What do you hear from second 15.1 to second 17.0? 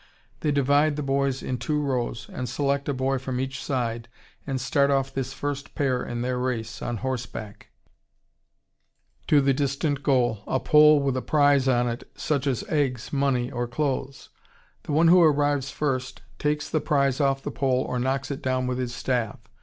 arrives first takes the